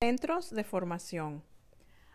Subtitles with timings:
[0.00, 1.42] Centros de formación.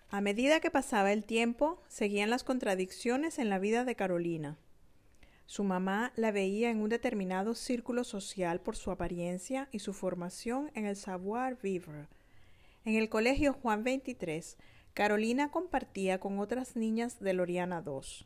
[0.09, 4.57] A medida que pasaba el tiempo, seguían las contradicciones en la vida de Carolina.
[5.47, 10.71] Su mamá la veía en un determinado círculo social por su apariencia y su formación
[10.75, 12.07] en el savoir-vivre.
[12.85, 14.55] En el colegio Juan XXIII,
[14.93, 18.25] Carolina compartía con otras niñas de Loriana II.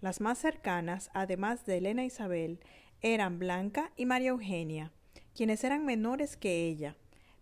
[0.00, 2.58] Las más cercanas, además de Elena Isabel,
[3.00, 4.90] eran Blanca y María Eugenia,
[5.36, 6.96] quienes eran menores que ella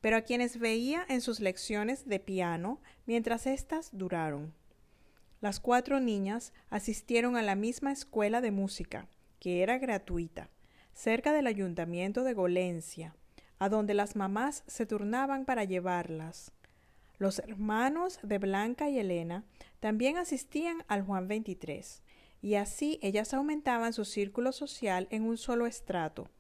[0.06, 4.54] pero a quienes veía en sus lecciones de piano mientras éstas duraron.
[5.40, 9.08] Las cuatro niñas asistieron a la misma escuela de música,
[9.40, 10.48] que era gratuita,
[10.94, 13.16] cerca del ayuntamiento de Golencia,
[13.58, 16.52] a donde las mamás se turnaban para llevarlas.
[17.18, 19.42] Los hermanos de Blanca y Elena
[19.80, 21.82] también asistían al Juan XXIII,
[22.42, 26.30] y así ellas aumentaban su círculo social en un solo estrato,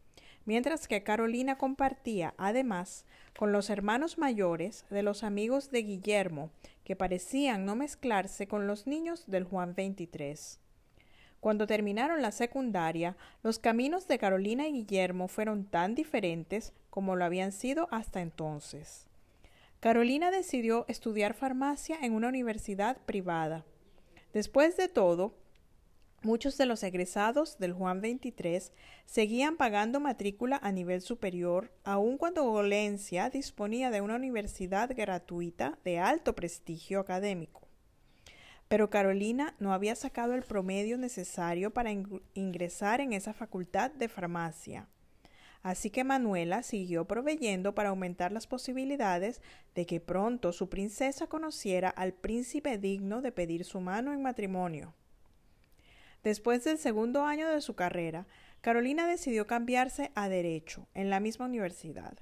[0.46, 3.04] mientras que Carolina compartía, además,
[3.36, 6.50] con los hermanos mayores de los amigos de Guillermo,
[6.84, 10.58] que parecían no mezclarse con los niños del Juan XXIII.
[11.40, 17.24] Cuando terminaron la secundaria, los caminos de Carolina y Guillermo fueron tan diferentes como lo
[17.24, 19.06] habían sido hasta entonces.
[19.80, 23.64] Carolina decidió estudiar farmacia en una universidad privada.
[24.32, 25.34] Después de todo,
[26.26, 28.72] Muchos de los egresados del Juan 23
[29.04, 36.00] seguían pagando matrícula a nivel superior, aun cuando Golencia disponía de una universidad gratuita de
[36.00, 37.68] alto prestigio académico.
[38.66, 41.92] Pero Carolina no había sacado el promedio necesario para
[42.34, 44.88] ingresar en esa facultad de farmacia.
[45.62, 49.40] Así que Manuela siguió proveyendo para aumentar las posibilidades
[49.76, 54.92] de que pronto su princesa conociera al príncipe digno de pedir su mano en matrimonio.
[56.26, 58.26] Después del segundo año de su carrera,
[58.60, 62.18] Carolina decidió cambiarse a Derecho en la misma universidad.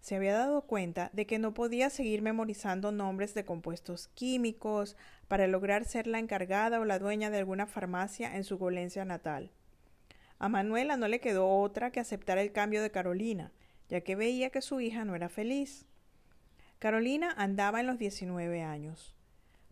[0.00, 4.96] Se había dado cuenta de que no podía seguir memorizando nombres de compuestos químicos
[5.28, 9.50] para lograr ser la encargada o la dueña de alguna farmacia en su Golencia natal.
[10.38, 13.52] A Manuela no le quedó otra que aceptar el cambio de Carolina,
[13.90, 15.84] ya que veía que su hija no era feliz.
[16.78, 19.14] Carolina andaba en los 19 años.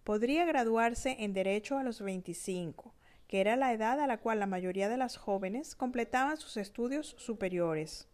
[0.05, 2.93] Podría graduarse en Derecho a los 25,
[3.33, 7.15] que era la edad a la cual la mayoría de las jóvenes completaban sus estudios
[7.17, 8.07] superiores.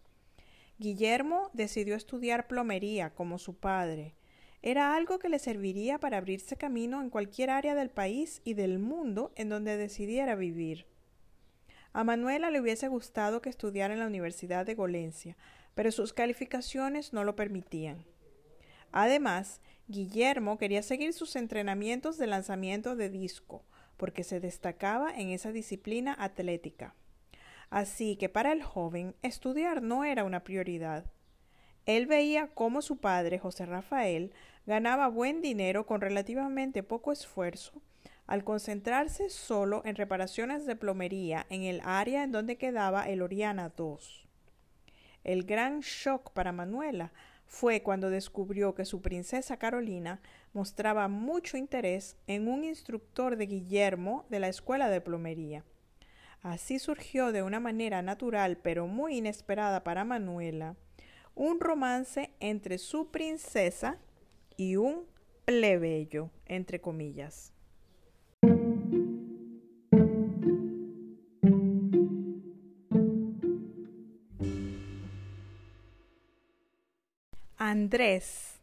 [0.78, 4.14] Guillermo decidió estudiar plomería como su padre.
[4.62, 8.78] Era algo que le serviría para abrirse camino en cualquier área del país y del
[8.78, 10.86] mundo en donde decidiera vivir.
[11.92, 15.36] A Manuela le hubiese gustado que estudiara en la Universidad de Golencia,
[15.74, 18.04] pero sus calificaciones no lo permitían.
[18.92, 23.64] Además, Guillermo quería seguir sus entrenamientos de lanzamiento de disco,
[23.98, 26.94] porque se destacaba en esa disciplina atlética.
[27.68, 31.04] Así que para el joven estudiar no era una prioridad.
[31.84, 34.32] Él veía cómo su padre, José Rafael,
[34.64, 37.82] ganaba buen dinero con relativamente poco esfuerzo
[38.26, 43.72] al concentrarse solo en reparaciones de plomería en el área en donde quedaba el Oriana
[43.76, 43.96] II.
[45.24, 47.10] El gran shock para Manuela
[47.48, 50.20] fue cuando descubrió que su princesa Carolina
[50.52, 55.64] mostraba mucho interés en un instructor de Guillermo de la escuela de plomería.
[56.42, 60.76] Así surgió de una manera natural pero muy inesperada para Manuela
[61.34, 63.98] un romance entre su princesa
[64.56, 65.06] y un
[65.44, 67.52] plebeyo, entre comillas.
[77.70, 78.62] Andrés.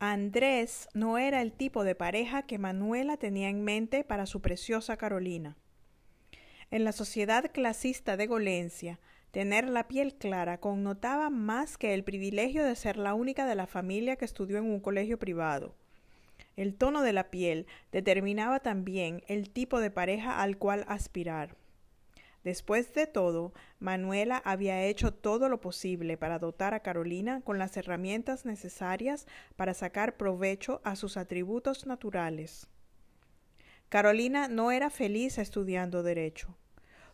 [0.00, 4.98] Andrés no era el tipo de pareja que Manuela tenía en mente para su preciosa
[4.98, 5.56] Carolina.
[6.70, 9.00] En la sociedad clasista de Golencia,
[9.30, 13.66] tener la piel clara connotaba más que el privilegio de ser la única de la
[13.66, 15.74] familia que estudió en un colegio privado.
[16.54, 21.56] El tono de la piel determinaba también el tipo de pareja al cual aspirar.
[22.44, 27.76] Después de todo, Manuela había hecho todo lo posible para dotar a Carolina con las
[27.76, 29.26] herramientas necesarias
[29.56, 32.68] para sacar provecho a sus atributos naturales.
[33.88, 36.54] Carolina no era feliz estudiando derecho.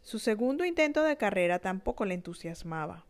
[0.02, 3.06] Su segundo intento de carrera tampoco le entusiasmaba.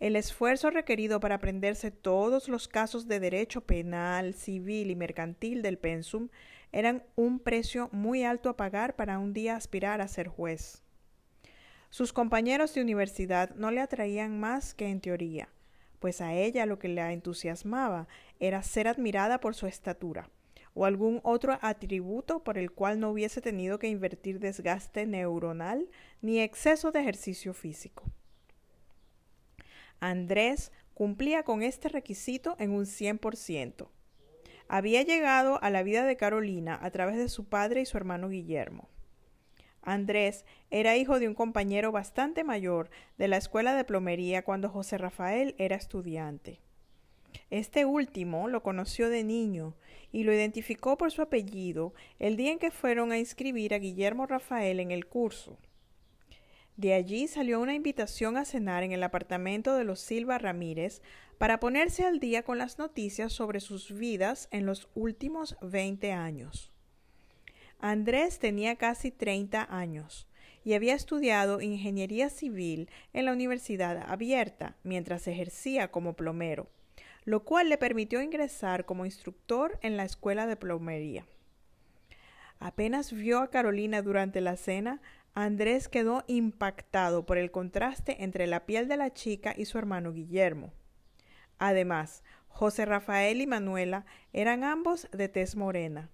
[0.00, 5.78] El esfuerzo requerido para aprenderse todos los casos de derecho penal, civil y mercantil del
[5.78, 6.28] pensum
[6.72, 10.82] eran un precio muy alto a pagar para un día aspirar a ser juez.
[11.90, 15.48] Sus compañeros de universidad no le atraían más que en teoría,
[15.98, 18.06] pues a ella lo que la entusiasmaba
[18.38, 20.30] era ser admirada por su estatura
[20.74, 25.88] o algún otro atributo por el cual no hubiese tenido que invertir desgaste neuronal
[26.22, 28.04] ni exceso de ejercicio físico.
[29.98, 33.88] Andrés cumplía con este requisito en un 100%.
[34.68, 38.28] había llegado a la vida de Carolina a través de su padre y su hermano
[38.28, 38.88] Guillermo.
[39.82, 44.98] Andrés era hijo de un compañero bastante mayor de la escuela de plomería cuando José
[44.98, 46.60] Rafael era estudiante.
[47.50, 49.74] Este último lo conoció de niño
[50.12, 54.26] y lo identificó por su apellido el día en que fueron a inscribir a Guillermo
[54.26, 55.56] Rafael en el curso.
[56.76, 61.02] De allí salió una invitación a cenar en el apartamento de los Silva Ramírez
[61.38, 66.72] para ponerse al día con las noticias sobre sus vidas en los últimos veinte años.
[67.82, 70.28] Andrés tenía casi treinta años
[70.64, 76.68] y había estudiado ingeniería civil en la Universidad Abierta mientras ejercía como plomero,
[77.24, 81.24] lo cual le permitió ingresar como instructor en la escuela de plomería.
[82.58, 85.00] Apenas vio a Carolina durante la cena,
[85.32, 90.12] Andrés quedó impactado por el contraste entre la piel de la chica y su hermano
[90.12, 90.74] Guillermo.
[91.58, 94.04] Además, José Rafael y Manuela
[94.34, 96.10] eran ambos de tez morena,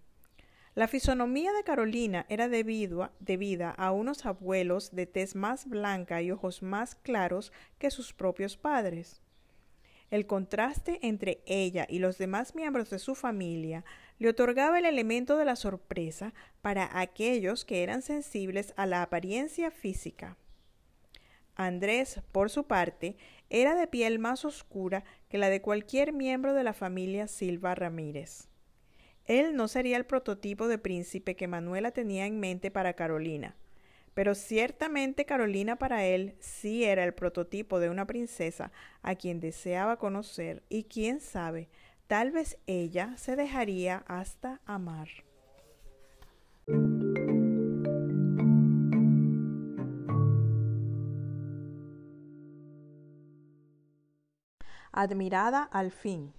[0.76, 6.62] la fisonomía de Carolina era debida a unos abuelos de tez más blanca y ojos
[6.62, 9.22] más claros que sus propios padres.
[10.10, 13.86] El contraste entre ella y los demás miembros de su familia
[14.18, 19.70] le otorgaba el elemento de la sorpresa para aquellos que eran sensibles a la apariencia
[19.70, 20.36] física.
[21.54, 23.16] Andrés, por su parte,
[23.48, 28.50] era de piel más oscura que la de cualquier miembro de la familia Silva Ramírez.
[29.26, 33.56] Él no sería el prototipo de príncipe que Manuela tenía en mente para Carolina,
[34.14, 38.70] pero ciertamente Carolina para él sí era el prototipo de una princesa
[39.02, 41.68] a quien deseaba conocer y quién sabe,
[42.06, 45.08] tal vez ella se dejaría hasta amar.
[54.92, 56.32] Admirada al fin.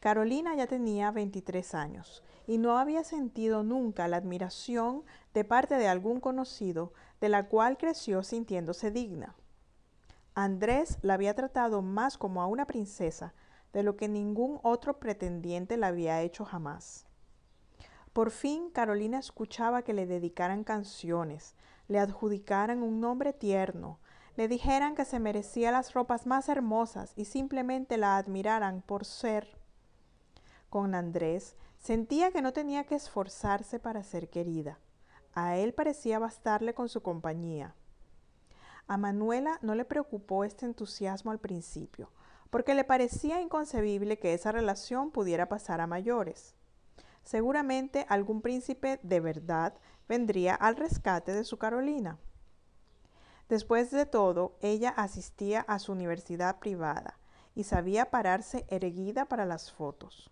[0.00, 5.02] Carolina ya tenía 23 años y no había sentido nunca la admiración
[5.34, 9.34] de parte de algún conocido de la cual creció sintiéndose digna.
[10.34, 13.34] Andrés la había tratado más como a una princesa
[13.72, 17.06] de lo que ningún otro pretendiente la había hecho jamás.
[18.12, 21.54] Por fin Carolina escuchaba que le dedicaran canciones,
[21.88, 23.98] le adjudicaran un nombre tierno,
[24.36, 29.55] le dijeran que se merecía las ropas más hermosas y simplemente la admiraran por ser
[30.68, 34.78] con Andrés, sentía que no tenía que esforzarse para ser querida.
[35.32, 37.74] A él parecía bastarle con su compañía.
[38.88, 42.10] A Manuela no le preocupó este entusiasmo al principio,
[42.50, 46.54] porque le parecía inconcebible que esa relación pudiera pasar a mayores.
[47.22, 49.74] Seguramente algún príncipe de verdad
[50.08, 52.18] vendría al rescate de su Carolina.
[53.48, 57.18] Después de todo, ella asistía a su universidad privada
[57.54, 60.30] y sabía pararse erguida para las fotos.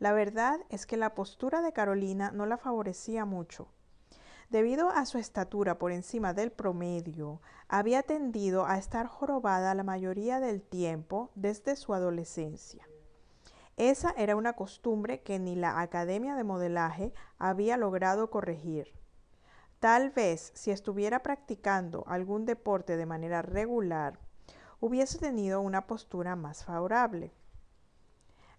[0.00, 3.68] La verdad es que la postura de Carolina no la favorecía mucho.
[4.48, 10.40] Debido a su estatura por encima del promedio, había tendido a estar jorobada la mayoría
[10.40, 12.88] del tiempo desde su adolescencia.
[13.76, 18.94] Esa era una costumbre que ni la Academia de Modelaje había logrado corregir.
[19.80, 24.18] Tal vez si estuviera practicando algún deporte de manera regular,
[24.80, 27.34] hubiese tenido una postura más favorable.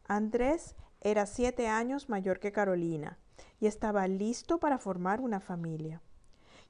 [0.07, 3.17] Andrés era siete años mayor que Carolina
[3.59, 6.01] y estaba listo para formar una familia.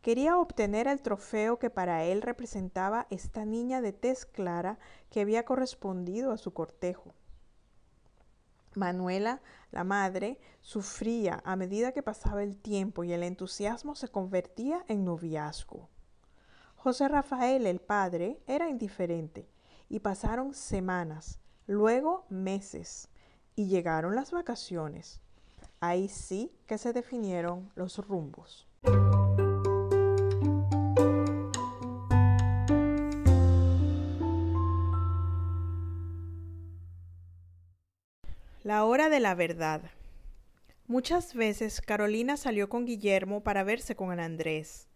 [0.01, 5.45] Quería obtener el trofeo que para él representaba esta niña de tez clara que había
[5.45, 7.13] correspondido a su cortejo.
[8.73, 14.85] Manuela, la madre, sufría a medida que pasaba el tiempo y el entusiasmo se convertía
[14.87, 15.89] en noviazgo.
[16.75, 19.47] José Rafael, el padre, era indiferente
[19.87, 23.10] y pasaron semanas, luego meses,
[23.55, 25.19] y llegaron las vacaciones.
[25.79, 28.67] Ahí sí que se definieron los rumbos.
[38.63, 39.81] La hora de la verdad.
[40.85, 44.87] Muchas veces Carolina salió con Guillermo para verse con Andrés,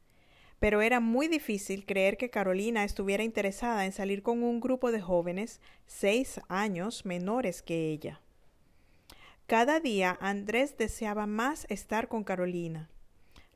[0.59, 5.01] pero era muy difícil creer que Carolina estuviera interesada en salir con un grupo de
[5.01, 8.21] jóvenes seis años menores que ella.
[9.47, 12.89] Cada día Andrés deseaba más estar con Carolina.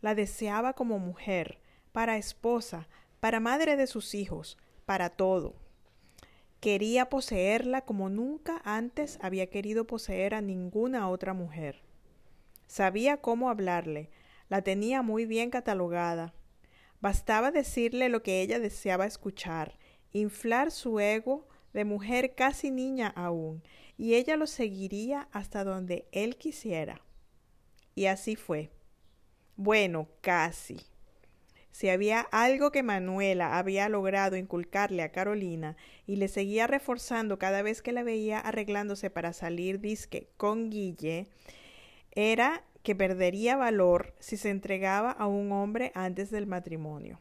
[0.02, 1.60] La deseaba como mujer,
[1.92, 2.88] para esposa,
[3.20, 5.56] para madre de sus hijos, para todo.
[6.60, 11.82] Quería poseerla como nunca antes había querido poseer a ninguna otra mujer.
[12.68, 14.12] Sabía cómo hablarle,
[14.48, 16.36] la tenía muy bien catalogada.
[17.02, 19.80] Bastaba decirle lo que ella deseaba escuchar,
[20.12, 23.64] inflar su ego de mujer casi niña aún,
[23.98, 27.02] y ella lo seguiría hasta donde él quisiera.
[27.96, 28.72] Y así fue.
[29.56, 30.80] Bueno, casi.
[31.72, 37.62] Si había algo que Manuela había logrado inculcarle a Carolina y le seguía reforzando cada
[37.62, 41.28] vez que la veía arreglándose para salir disque con Guille,
[42.12, 47.20] era que perdería valor si se entregaba a un hombre antes del matrimonio.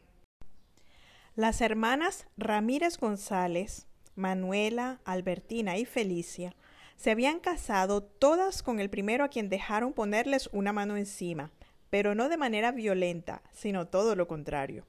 [1.35, 3.87] Las hermanas Ramírez González,
[4.19, 6.55] Manuela, Albertina y Felicia
[6.97, 11.51] se habían casado todas con el primero a quien dejaron ponerles una mano encima,
[11.89, 14.85] pero no de manera violenta, sino todo lo contrario.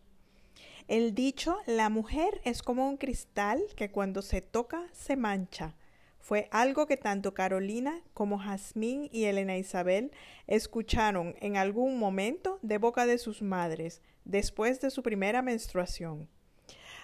[0.88, 5.76] El dicho la mujer es como un cristal que cuando se toca se mancha
[6.18, 10.12] fue algo que tanto Carolina como Jazmín y Elena Isabel
[10.46, 16.28] escucharon en algún momento de boca de sus madres después de su primera menstruación.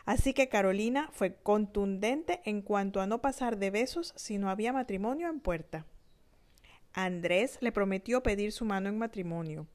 [0.06, 4.72] Así que Carolina fue contundente en cuanto a no pasar de besos si no había
[4.72, 5.84] matrimonio en puerta.
[6.92, 9.66] Andrés le prometió pedir su mano en matrimonio.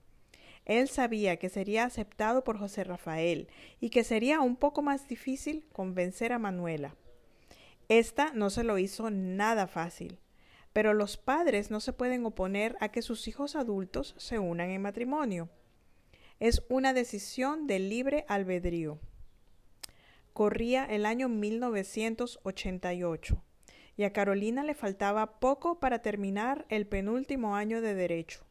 [0.65, 3.50] Él sabía que sería aceptado por José Rafael
[3.81, 6.95] y que sería un poco más difícil convencer a Manuela.
[7.89, 10.17] Esta no se lo hizo nada fácil,
[10.71, 14.81] pero los padres no se pueden oponer a que sus hijos adultos se unan en
[14.81, 15.50] matrimonio.
[16.39, 18.97] Es una decisión de libre albedrío.
[20.33, 23.43] Corría el año 1988
[23.97, 28.43] y a Carolina le faltaba poco para terminar el penúltimo año de derecho.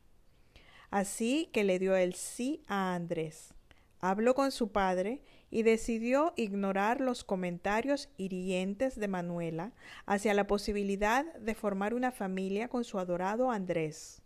[0.90, 3.54] Así que le dio el sí a Andrés.
[4.00, 9.72] Habló con su padre y decidió ignorar los comentarios hirientes de Manuela
[10.06, 14.22] hacia la posibilidad de formar una familia con su adorado Andrés.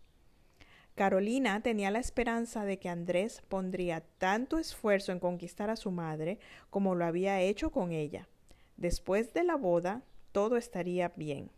[0.95, 6.39] Carolina tenía la esperanza de que Andrés pondría tanto esfuerzo en conquistar a su madre
[6.69, 8.29] como lo había hecho con ella.
[8.77, 11.51] Después de la boda, todo estaría bien.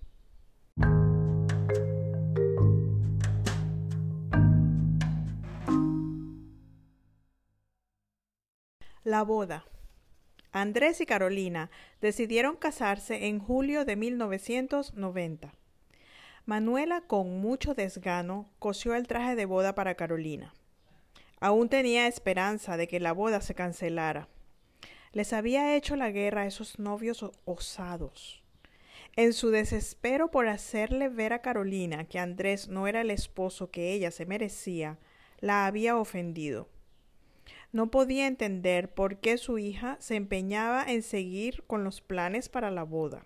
[9.03, 9.65] La boda.
[10.51, 11.69] Andrés y Carolina
[12.01, 15.53] decidieron casarse en julio de 1990.
[16.47, 20.53] Manuela, con mucho desgano, cosió el traje de boda para Carolina.
[21.41, 24.29] Aún tenía esperanza de que la boda se cancelara.
[25.11, 28.45] Les había hecho la guerra a esos novios osados.
[29.17, 33.91] En su desespero por hacerle ver a Carolina que Andrés no era el esposo que
[33.91, 34.99] ella se merecía,
[35.41, 36.69] la había ofendido.
[37.73, 42.71] No podía entender por qué su hija se empeñaba en seguir con los planes para
[42.71, 43.25] la boda.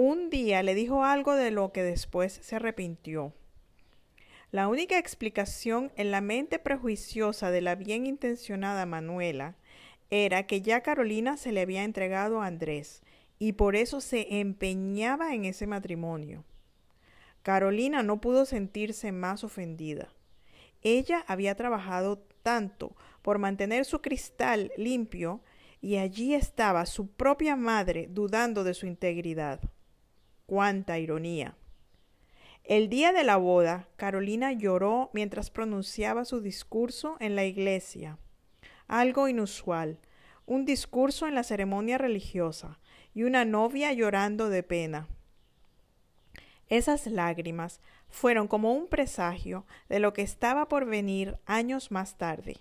[0.00, 3.32] Un día le dijo algo de lo que después se arrepintió.
[4.52, 9.56] La única explicación en la mente prejuiciosa de la bien intencionada Manuela
[10.08, 13.02] era que ya Carolina se le había entregado a Andrés
[13.40, 16.44] y por eso se empeñaba en ese matrimonio.
[17.42, 20.14] Carolina no pudo sentirse más ofendida.
[20.80, 25.40] Ella había trabajado tanto por mantener su cristal limpio
[25.80, 29.60] y allí estaba su propia madre dudando de su integridad
[30.48, 31.54] cuánta ironía.
[32.64, 38.18] El día de la boda, Carolina lloró mientras pronunciaba su discurso en la iglesia.
[38.86, 40.00] Algo inusual,
[40.46, 42.78] un discurso en la ceremonia religiosa
[43.12, 45.06] y una novia llorando de pena.
[46.70, 52.56] Esas lágrimas fueron como un presagio de lo que estaba por venir años más tarde.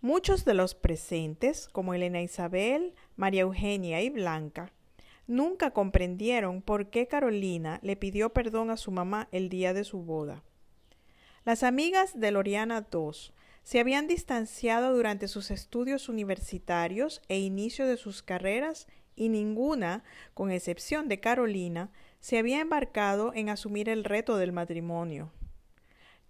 [0.00, 4.72] Muchos de los presentes, como Elena Isabel, María Eugenia y Blanca,
[5.26, 10.02] nunca comprendieron por qué Carolina le pidió perdón a su mamá el día de su
[10.02, 10.42] boda.
[11.44, 17.96] Las amigas de Loriana II se habían distanciado durante sus estudios universitarios e inicio de
[17.96, 20.04] sus carreras y ninguna,
[20.34, 21.90] con excepción de Carolina,
[22.20, 25.32] se había embarcado en asumir el reto del matrimonio.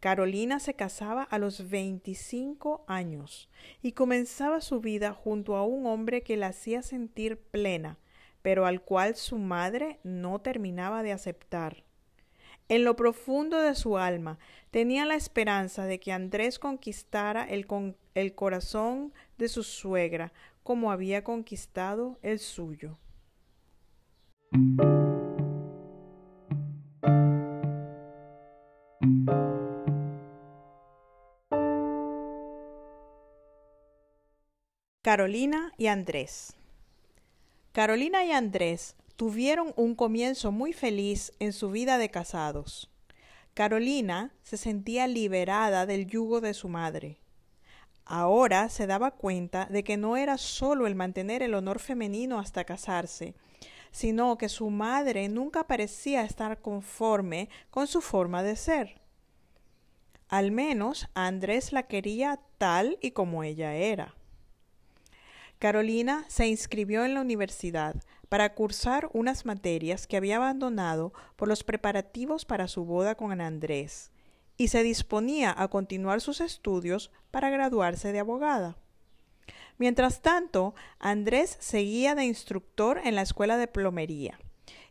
[0.01, 3.49] Carolina se casaba a los 25 años
[3.83, 7.99] y comenzaba su vida junto a un hombre que la hacía sentir plena,
[8.47, 11.83] pero al cual su madre no terminaba de aceptar.
[12.69, 14.39] En lo profundo de su alma
[14.71, 17.67] tenía la esperanza de que Andrés conquistara el,
[18.37, 22.99] corazón de su suegra como había conquistado el suyo.
[35.03, 36.57] Carolina y Andrés
[37.77, 42.91] Carolina y Andrés tuvieron un comienzo muy feliz en su vida de casados.
[43.53, 47.19] Carolina se sentía liberada del yugo de su madre.
[48.07, 52.65] Ahora se daba cuenta de que no era solo el mantener el honor femenino hasta
[52.65, 53.35] casarse,
[53.91, 59.03] sino que su madre nunca parecía estar conforme con su forma de ser.
[60.29, 64.15] Al menos Andrés la quería tal y como ella era.
[65.59, 67.97] Carolina se inscribió en la universidad
[68.29, 74.11] para cursar unas materias que había abandonado por los preparativos para su boda con Andrés
[74.59, 78.77] y se disponía a continuar sus estudios para graduarse de abogada.
[79.79, 84.39] Mientras tanto, Andrés seguía de instructor en la escuela de plomería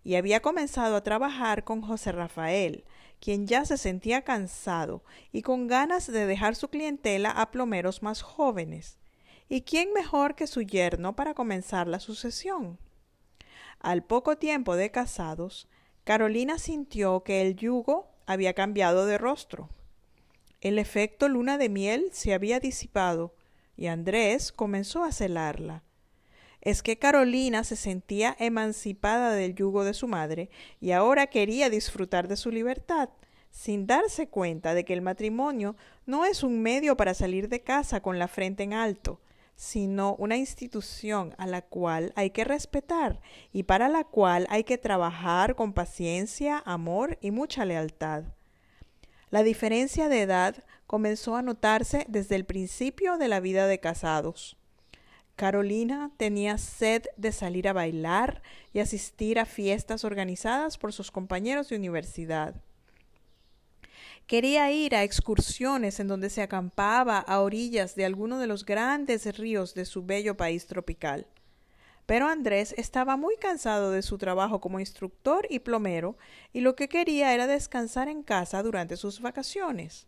[0.04, 2.86] y había comenzado a trabajar con José Rafael,
[3.20, 8.22] quien ya se sentía cansado y con ganas de dejar su clientela a plomeros más
[8.22, 9.00] jóvenes.
[9.48, 12.80] ¿Y quién mejor que su yerno para comenzar la sucesión?
[13.80, 15.68] Al poco tiempo de casados,
[16.04, 19.70] Carolina sintió que el yugo había cambiado de rostro.
[20.62, 23.36] El efecto luna de miel se había disipado
[23.78, 25.84] y Andrés comenzó a celarla.
[26.62, 30.50] Es que Carolina se sentía emancipada del yugo de su madre
[30.82, 33.10] y ahora quería disfrutar de su libertad,
[33.52, 35.76] sin darse cuenta de que el matrimonio
[36.08, 39.20] no es un medio para salir de casa con la frente en alto,
[39.56, 43.22] sino una institución a la cual hay que respetar
[43.54, 48.26] y para la cual hay que trabajar con paciencia, amor y mucha lealtad.
[49.30, 54.58] La diferencia de edad comenzó a notarse desde el principio de la vida de casados.
[55.36, 61.70] Carolina tenía sed de salir a bailar y asistir a fiestas organizadas por sus compañeros
[61.70, 62.56] de universidad.
[64.28, 69.38] Quería ir a excursiones en donde se acampaba a orillas de alguno de los grandes
[69.38, 71.28] ríos de su bello país tropical.
[72.08, 76.18] Pero Andrés estaba muy cansado de su trabajo como instructor y plomero
[76.54, 80.08] y lo que quería era descansar en casa durante sus vacaciones.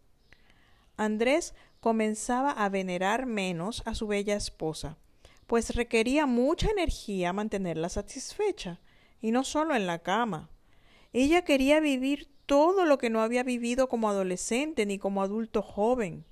[0.95, 4.97] Andrés comenzaba a venerar menos a su bella esposa,
[5.45, 8.79] pues requería mucha energía mantenerla satisfecha,
[9.21, 10.49] y no solo en la cama.
[11.13, 16.25] Ella quería vivir todo lo que no había vivido como adolescente ni como adulto joven.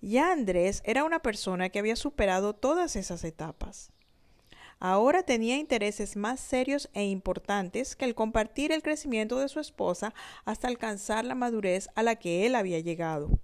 [0.00, 3.92] Ya Andrés era una persona que había superado todas esas etapas.
[4.80, 10.12] Ahora tenía intereses más serios e importantes que el compartir el crecimiento de su esposa
[10.44, 13.38] hasta alcanzar la madurez a la que él había llegado.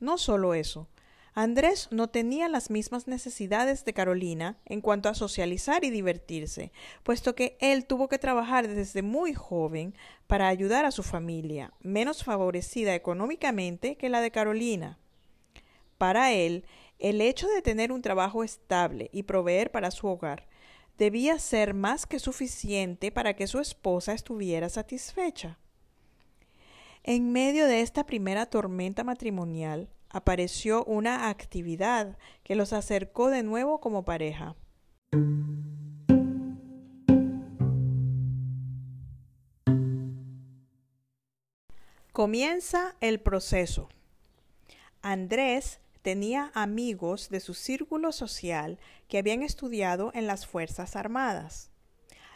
[0.00, 0.88] No solo eso,
[1.36, 6.70] Andrés no tenía las mismas necesidades de Carolina en cuanto a socializar y divertirse,
[7.02, 9.94] puesto que él tuvo que trabajar desde muy joven
[10.28, 14.96] para ayudar a su familia, menos favorecida económicamente que la de Carolina.
[15.98, 16.64] Para él,
[17.00, 20.46] el hecho de tener un trabajo estable y proveer para su hogar
[20.98, 25.58] debía ser más que suficiente para que su esposa estuviera satisfecha.
[27.02, 33.80] En medio de esta primera tormenta matrimonial, apareció una actividad que los acercó de nuevo
[33.80, 34.54] como pareja.
[42.12, 43.88] Comienza el proceso.
[45.02, 51.72] Andrés tenía amigos de su círculo social que habían estudiado en las Fuerzas Armadas.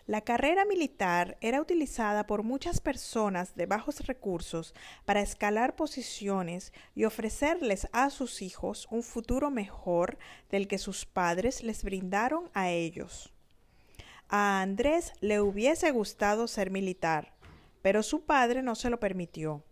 [0.09, 7.05] La carrera militar era utilizada por muchas personas de bajos recursos para escalar posiciones y
[7.05, 10.17] ofrecerles a sus hijos un futuro mejor
[10.51, 13.35] del que sus padres les brindaron a ellos.
[14.31, 17.35] A Andrés le hubiese gustado ser militar,
[17.83, 19.63] pero su padre no se lo permitió.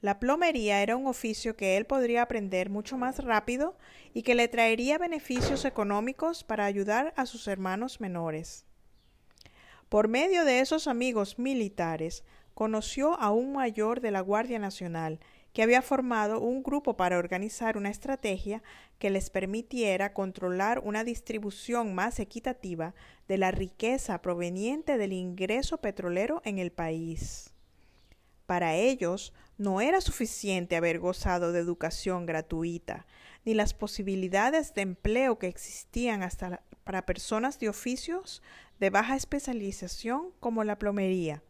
[0.00, 3.76] La plomería era un oficio que él podría aprender mucho más rápido
[4.14, 8.64] y que le traería beneficios económicos para ayudar a sus hermanos menores.
[9.88, 12.22] Por medio de esos amigos militares,
[12.52, 15.18] conoció a un mayor de la Guardia Nacional
[15.54, 18.62] que había formado un grupo para organizar una estrategia
[18.98, 22.94] que les permitiera controlar una distribución más equitativa
[23.28, 27.54] de la riqueza proveniente del ingreso petrolero en el país.
[28.44, 33.06] Para ellos no era suficiente haber gozado de educación gratuita,
[33.44, 38.42] ni las posibilidades de empleo que existían hasta para personas de oficios
[38.80, 41.42] de baja especialización como la plomería.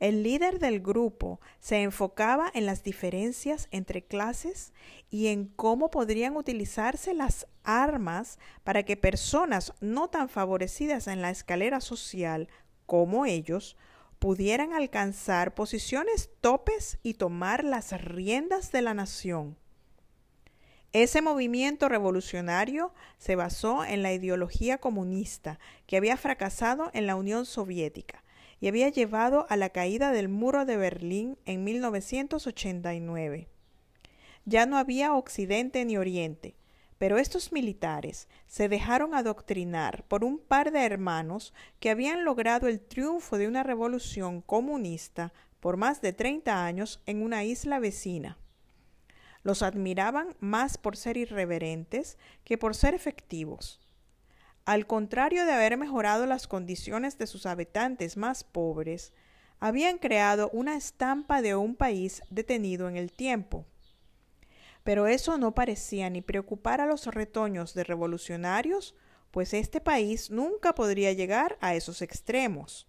[0.00, 4.72] El líder del grupo se enfocaba en las diferencias entre clases
[5.10, 11.30] y en cómo podrían utilizarse las armas para que personas no tan favorecidas en la
[11.30, 12.48] escalera social
[12.86, 13.76] como ellos
[14.20, 19.56] pudieran alcanzar posiciones topes y tomar las riendas de la nación.
[20.94, 27.44] Ese movimiento revolucionario se basó en la ideología comunista que había fracasado en la Unión
[27.44, 28.24] Soviética
[28.58, 33.48] y había llevado a la caída del muro de Berlín en 1989.
[34.46, 36.54] Ya no había Occidente ni Oriente,
[36.96, 42.80] Pero estos militares se dejaron adoctrinar por un par de hermanos que habían logrado el
[42.80, 48.36] triunfo de una revolución comunista por más de 30 años en una isla vecina.
[49.42, 53.80] Los admiraban más por ser irreverentes que por ser efectivos.
[54.64, 59.14] Al contrario de haber mejorado las condiciones de sus habitantes más pobres,
[59.60, 63.64] habían creado una estampa de un país detenido en el tiempo.
[64.84, 68.94] Pero eso no parecía ni preocupar a los retoños de revolucionarios,
[69.30, 72.86] pues este país nunca podría llegar a esos extremos.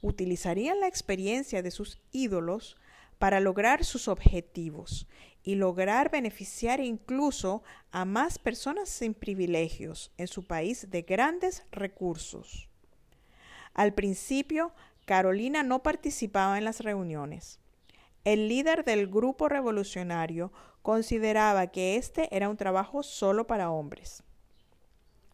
[0.00, 2.76] Utilizarían la experiencia de sus ídolos
[3.18, 5.06] para lograr sus objetivos
[5.46, 12.68] y lograr beneficiar incluso a más personas sin privilegios en su país de grandes recursos.
[13.72, 17.60] Al principio, Carolina no participaba en las reuniones.
[18.24, 24.24] El líder del grupo revolucionario consideraba que este era un trabajo solo para hombres.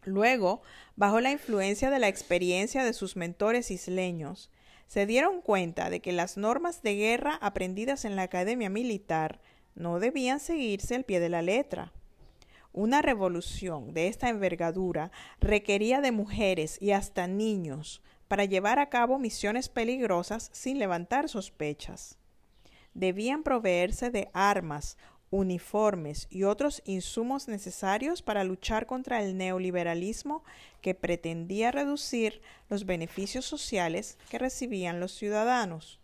[0.03, 0.61] Luego,
[0.95, 4.51] bajo la influencia de la experiencia de sus mentores isleños,
[4.85, 9.41] se dieron cuenta de que las normas de guerra aprendidas en la academia militar
[9.75, 11.91] no debían seguirse al pie de la letra.
[12.73, 19.19] Una revolución de esta envergadura requería de mujeres y hasta niños para llevar a cabo
[19.19, 22.17] misiones peligrosas sin levantar sospechas
[22.93, 24.97] debían proveerse de armas,
[25.29, 30.43] uniformes y otros insumos necesarios para luchar contra el neoliberalismo
[30.81, 35.99] que pretendía reducir los beneficios sociales que recibían los ciudadanos.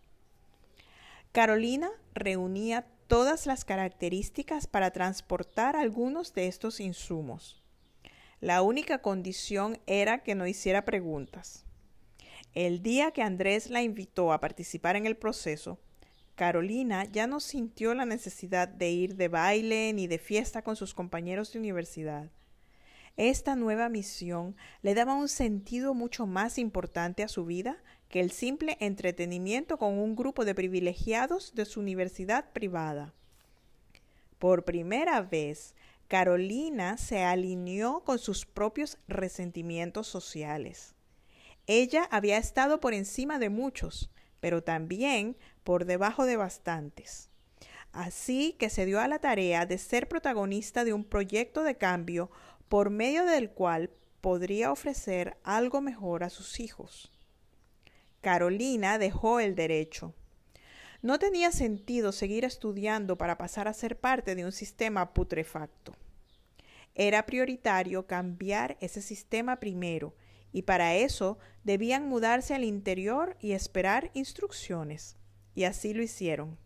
[1.32, 7.60] Carolina reunía todas las características para transportar algunos de estos insumos.
[8.40, 11.64] La única condición era que no hiciera preguntas.
[12.54, 15.80] El día que Andrés la invitó a participar en el proceso,
[16.36, 20.94] Carolina ya no sintió la necesidad de ir de baile ni de fiesta con sus
[20.94, 22.30] compañeros de universidad.
[23.16, 28.32] Esta nueva misión le daba un sentido mucho más importante a su vida que el
[28.32, 33.14] simple entretenimiento con un grupo de privilegiados de su universidad privada.
[34.40, 35.76] Por primera vez,
[36.08, 40.96] Carolina se alineó con sus propios resentimientos sociales.
[41.68, 47.30] Ella había estado por encima de muchos, pero también por debajo de bastantes.
[47.92, 52.28] Así que se dio a la tarea de ser protagonista de un proyecto de cambio
[52.68, 57.12] por medio del cual podría ofrecer algo mejor a sus hijos.
[58.20, 60.14] Carolina dejó el derecho.
[61.00, 65.96] No tenía sentido seguir estudiando para pasar a ser parte de un sistema putrefacto.
[66.94, 70.14] Era prioritario cambiar ese sistema primero
[70.52, 75.16] y para eso debían mudarse al interior y esperar instrucciones.
[75.54, 76.58] Y así lo hicieron.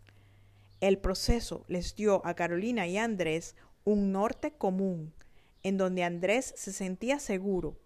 [0.81, 5.14] El proceso les dio a Carolina y Andrés un norte común,
[5.62, 7.79] en donde Andrés se sentía seguro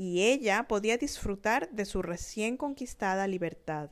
[0.00, 3.90] y ella podía disfrutar de su recién conquistada libertad.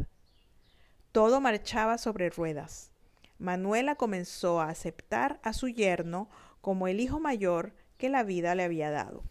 [1.12, 2.92] Todo marchaba sobre ruedas.
[3.38, 6.30] Manuela comenzó a aceptar a su yerno
[6.62, 9.22] como el hijo mayor que la vida le había dado.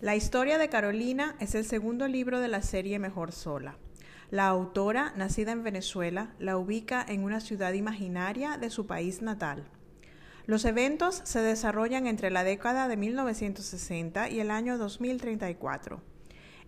[0.00, 3.76] La historia de Carolina es el segundo libro de la serie Mejor Sola.
[4.30, 9.64] La autora, nacida en Venezuela, la ubica en una ciudad imaginaria de su país natal.
[10.46, 16.02] Los eventos se desarrollan entre la década de 1960 y el año 2034.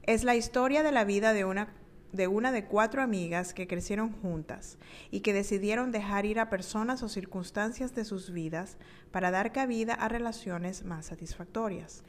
[0.05, 1.75] Es la historia de la vida de una,
[2.13, 4.79] de cuatro amigas que crecieron juntas
[5.11, 8.79] y que decidieron dejar ir a personas o circunstancias de sus vidas
[9.11, 12.03] para dar cabida a relaciones más satisfactorias.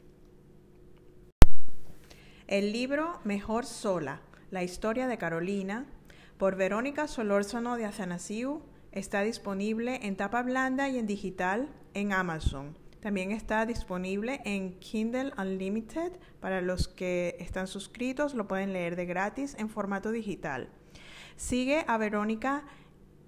[2.46, 5.86] El libro Mejor Sola, la historia de Carolina,
[6.38, 12.76] por Verónica Solórzano de Azanasiu, está disponible en tapa blanda y en digital en Amazon.
[13.00, 16.12] También está disponible en Kindle Unlimited.
[16.40, 20.68] Para los que están suscritos, lo pueden leer de gratis en formato digital.
[21.36, 22.64] Sigue a Verónica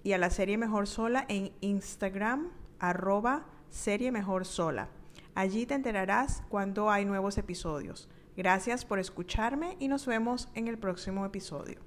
[0.03, 4.89] y a la serie Mejor Sola en Instagram, arroba serie Mejor Sola.
[5.35, 8.09] Allí te enterarás cuando hay nuevos episodios.
[8.41, 11.79] Gracias por escucharme y nos vemos en el próximo episodio.